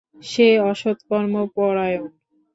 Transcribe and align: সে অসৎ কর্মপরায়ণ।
সে 0.23 0.47
অসৎ 0.69 0.97
কর্মপরায়ণ। 1.09 2.03